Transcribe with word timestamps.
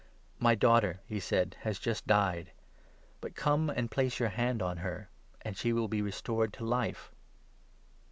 „My 0.49 0.55
daughter," 0.55 0.99
he 1.05 1.19
said, 1.19 1.57
"has 1.59 1.77
just 1.77 2.07
died; 2.07 2.51
but 3.19 3.35
come 3.35 3.69
and 3.69 3.91
place 3.91 4.19
your 4.19 4.29
hand 4.29 4.59
on 4.59 4.77
her, 4.77 5.11
and 5.43 5.55
she 5.55 5.73
will 5.73 5.87
be 5.87 6.01
restored 6.01 6.51
to 6.53 6.65
life." 6.65 7.11